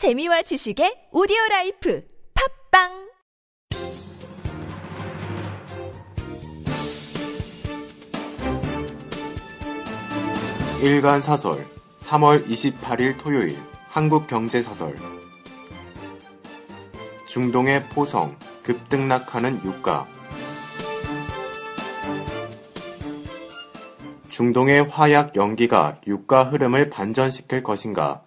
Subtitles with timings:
[0.00, 2.02] 재미와 지식의 오디오 라이프
[2.70, 3.10] 팟빵!
[10.82, 11.66] 일간 사설
[11.98, 13.58] 3월 28일 토요일
[13.90, 14.96] 한국 경제 사설.
[17.26, 20.08] 중동의 포성 급등락하는 유가.
[24.30, 28.24] 중동의 화약 연기가 유가 흐름을 반전시킬 것인가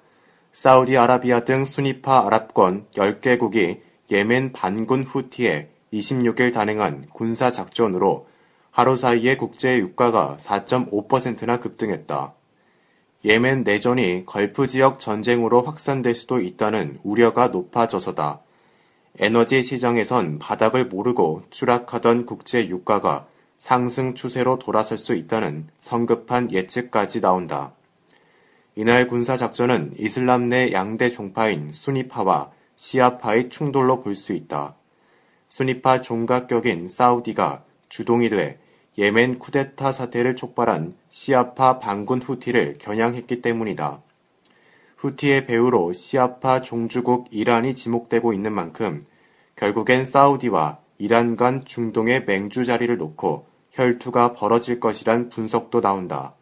[0.53, 3.79] 사우디아라비아 등 수니파 아랍권 10개국이
[4.11, 8.27] 예멘 반군 후티에 26일 단행한 군사 작전으로
[8.69, 12.33] 하루 사이에 국제 유가가 4.5%나 급등했다.
[13.25, 18.41] 예멘 내전이 걸프 지역 전쟁으로 확산될 수도 있다는 우려가 높아져서다.
[19.19, 23.25] 에너지 시장에선 바닥을 모르고 추락하던 국제 유가가
[23.57, 27.73] 상승 추세로 돌아설 수 있다는 성급한 예측까지 나온다.
[28.75, 34.75] 이날 군사작전은 이슬람 내 양대 종파인 수니파와 시아파의 충돌로 볼 수 있다.
[35.47, 38.59] 수니파 종각격인 사우디가 주동이 돼
[38.97, 44.01] 예멘 쿠데타 사태를 촉발한 시아파 반군 후티를 겨냥했기 때문이다.
[44.97, 49.01] 후티의 배후로 시아파 종주국 이란이 지목되고 있는 만큼
[49.55, 56.35] 결국엔 사우디와 이란 간 중동의 맹주 자리를 놓고 혈투가 벌어질 것이란 분석도 나온다.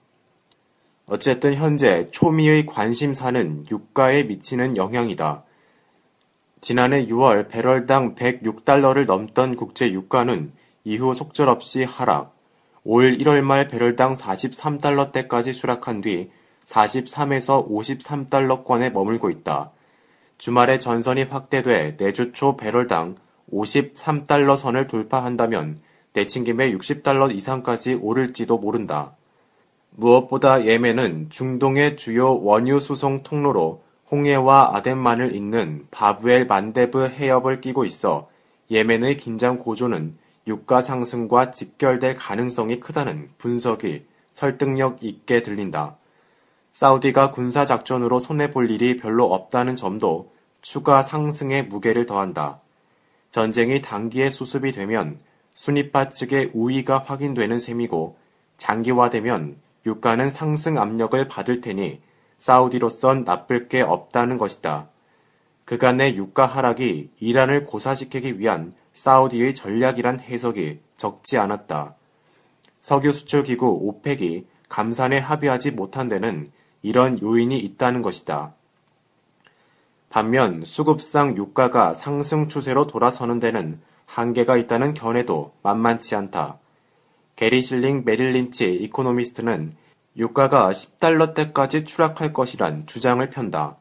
[1.13, 5.43] 어쨌든 현재 초미의 관심사는 유가에 미치는 영향이다.
[6.61, 10.53] 지난해 6월 배럴당 106달러를 넘던 국제 유가는
[10.85, 12.33] 이후 속절없이 하락,
[12.85, 16.31] 올 1월 말 배럴당 43달러대까지 추락한 뒤
[16.63, 19.71] 43에서 53달러권에 머물고 있다.
[20.37, 23.17] 주말에 전선이 확대돼 내주 초 배럴당
[23.51, 25.81] 53달러 선을 돌파한다면
[26.13, 29.17] 내친 김에 60달러 이상까지 오를지도 모른다.
[29.91, 38.29] 무엇보다 예멘은 중동의 주요 원유 수송 통로로 홍해와 아덴만을 잇는 바브엘 만데브 해협을 끼고 있어
[38.69, 40.17] 예멘의 긴장 고조는
[40.47, 45.97] 유가 상승과 직결될 가능성이 크다는 분석이 설득력 있게 들린다.
[46.71, 52.61] 사우디가 군사 작전으로 손해 볼 일이 별로 없다는 점도 추가 상승의 무게를 더한다.
[53.29, 55.19] 전쟁이 단기에 수습이 되면
[55.53, 58.17] 순위파 측의 우위가 확인되는 셈이고
[58.57, 62.01] 장기화되면 유가는 상승 압력을 받을 테니
[62.37, 64.89] 사우디로선 나쁠 게 없다는 것이다.
[65.65, 71.95] 그간의 유가 하락이 이란을 고사시키기 위한 사우디의 전략이란 해석이 적지 않았다.
[72.81, 78.53] 석유 수출 기구 오펙이 감산에 합의하지 못한 데는 이런 요인이 있다는 것이다.
[80.09, 86.59] 반면 수급상 유가가 상승 추세로 돌아서는 데는 한계가 있다는 견해도 만만치 않다.
[87.41, 89.75] 게리 실링 메릴린치 이코노미스트는
[90.15, 93.77] 유가가 10달러대까지 추락할 것이란 주장을 편다.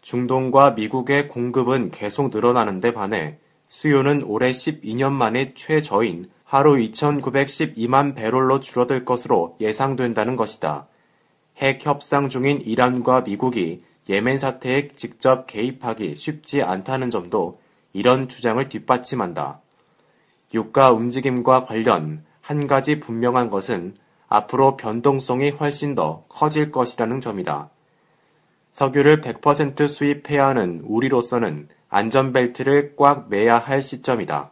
[0.00, 3.36] 중동과 미국의 공급은 계속 늘어나는데 반해
[3.68, 10.86] 수요는 올해 12년 만에 최저인 하루 2,912만 배럴로 줄어들 것으로 예상된다는 것이다.
[11.58, 17.60] 핵 협상 중인 이란과 미국이 예멘 사태에 직접 개입하기 쉽지 않다는 점도
[17.92, 19.60] 이런 주장을 뒷받침한다.
[20.54, 23.94] 유가 움직임과 관련 한 가지 분명한 것은
[24.28, 27.70] 앞으로 변동성이 훨씬 더 커질 것이라는 점이다.
[28.72, 34.50] 석유를 100% 수입해야 하는 우리로서는 안전벨트를 꽉 매야 할 시점이다.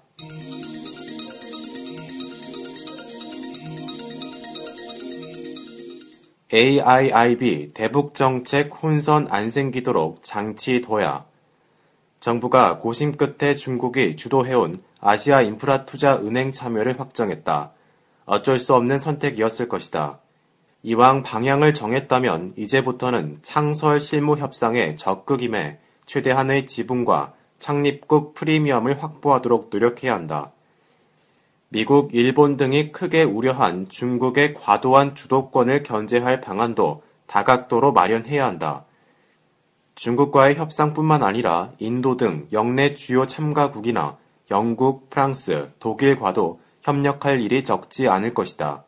[6.52, 11.24] AIIB 대북정책 혼선 안 생기도록 장치 둬야
[12.18, 17.72] 정부가 고심 끝에 중국이 주도해온 아시아 인프라 투자 은행 참여를 확정했다.
[18.30, 20.20] 어쩔 수 없는 선택이었을 것이다.
[20.84, 30.14] 이왕 방향을 정했다면 이제부터는 창설 실무 협상에 적극 임해 최대한의 지분과 창립국 프리미엄을 확보하도록 노력해야
[30.14, 30.52] 한다.
[31.70, 38.84] 미국, 일본 등이 크게 우려한 중국의 과도한 주도권을 견제할 방안도 다각도로 마련해야 한다.
[39.96, 44.18] 중국과의 협상뿐만 아니라 인도 등 영내 주요 참가국이나
[44.52, 48.84] 영국, 프랑스, 독일과도 협력할 일이 적지 않을 것이다.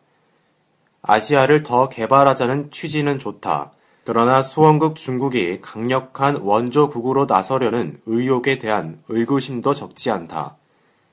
[1.02, 3.72] 아시아를 더 개발하자는 취지는 좋다.
[4.04, 10.56] 그러나 수원국 중국이 강력한 원조국으로 나서려는 의욕에 대한 의구심도 적지 않다.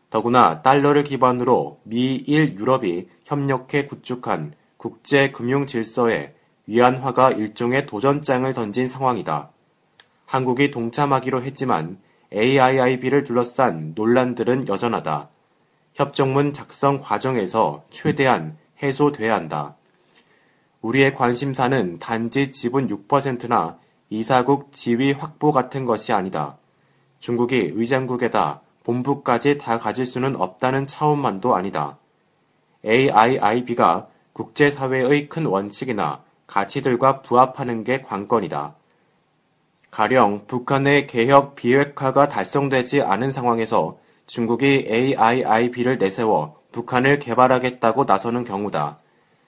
[0.09, 6.33] 더구나 달러를 기반으로 미일 유럽이 협력해 구축한 국제 금융 질서에
[6.65, 9.51] 위안화가 일종의 도전장을 던진 상황이다.
[10.25, 11.99] 한국이 동참하기로 했지만
[12.33, 15.29] AIIB를 둘러싼 논란들은 여전하다.
[15.99, 19.75] 협정문 작성 과정에서 최대한 해소돼야 한다.
[20.81, 23.77] 우리의 관심사는 단지 지분 6%나
[24.09, 26.55] 이사국 지위 확보 같은 것이 아니다.
[27.19, 31.97] 중국이 의장국에다 본부까지 다 가질 수는 없다는 차원만도 아니다.
[32.85, 38.73] AIIB가 국제사회의 큰 원칙이나 가치들과 부합하는 게 관건이다.
[39.91, 43.97] 가령 북한의 개혁 비핵화가 달성되지 않은 상황에서
[44.29, 48.99] 중국이 AIIB를 내세워 북한을 개발하겠다고 나서는 경우다.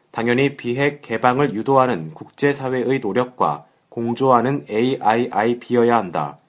[0.09, 6.39] 당연히 비핵 개방을 유도하는 국제사회의 노력과 공조하는 AIIB여야 한다.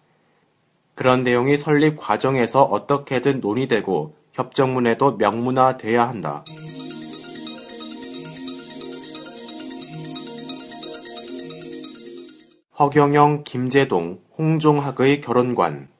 [0.95, 6.43] 그런 내용이 설립 과정에서 어떻게든 논의되고 협정문에도 명문화돼야 한다.
[12.79, 15.92] 허경영, 김재동, 홍종학의 결혼관.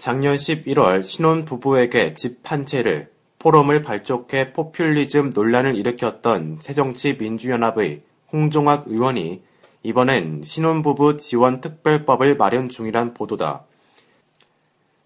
[0.00, 8.00] 작년 11월 신혼 부부에게 집 한 채를 포럼을 발족해 포퓰리즘 논란을 일으켰던 새정치민주연합의
[8.32, 9.42] 홍종학 의원이
[9.82, 13.64] 이번엔 신혼부부 지원 특별법을 마련 중이란 보도다.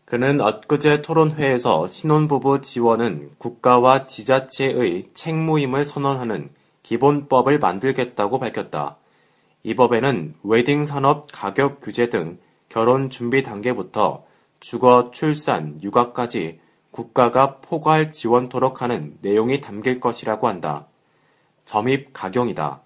[0.04, 6.50] 그는 엊그제 토론회에서 신혼부부 지원은 국가와 지자체의 책무임을 선언하는
[6.84, 8.98] 기본법을 만들겠다고 밝혔다.
[9.64, 12.38] 이 법에는 웨딩 산업 가격 규제 등
[12.68, 14.22] 결혼 준비 단계부터
[14.64, 16.58] 주거, 출산, 육아까지
[16.90, 20.86] 국가가 포괄 지원토록 하는 내용이 담길 것이라고 한다.
[21.66, 22.80] 점입 가경이다.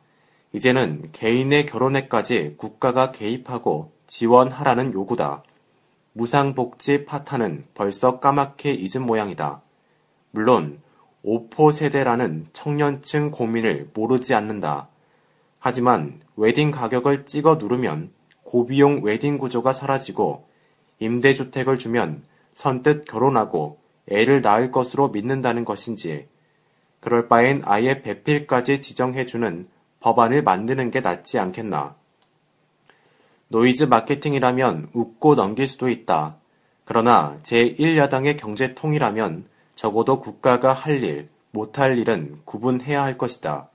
[0.52, 5.44] 이제는 개인의 결혼에까지 국가가 개입하고 지원하라는 요구다.
[6.14, 9.62] 무상복지 파탄은 벌써 까맣게 잊은 모양이다.
[10.32, 10.80] 물론
[11.24, 14.88] 5포 세대라는 청년층 고민을 모르지 않는다.
[15.60, 18.10] 하지만 웨딩 가격을 찍어 누르면
[18.42, 20.47] 고비용 웨딩 구조가 사라지고
[21.00, 22.22] 임대주택을 주면
[22.54, 23.78] 선뜻 결혼하고
[24.08, 26.26] 애를 낳을 것으로 믿는다는 것인지
[27.00, 29.68] 그럴 바엔 아예 배필까지 지정해주는
[30.00, 31.94] 법안을 만드는 게 낫지 않겠나.
[33.48, 36.36] 노이즈 마케팅이라면 웃고 넘길 수도 있다.
[36.84, 43.70] 그러나 제1야당의 경제통이라면 적어도 국가가 할 일, 못할 일은 구분해야 할 것이다.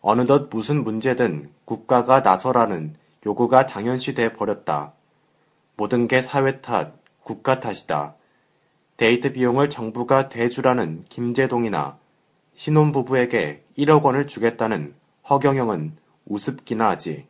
[0.00, 4.94] 어느덧 무슨 문제든 국가가 나서라는 요구가 당연시 돼 버렸다.
[5.82, 6.94] 모든 게 사회 탓,
[7.24, 8.14] 국가 탓이다.
[8.96, 11.98] 데이트 비용을 정부가 대주라는 김재동이나
[12.54, 14.94] 신혼부부에게 1억 원을 주겠다는
[15.28, 15.96] 허경영은
[16.26, 17.26] 우습기나 하지.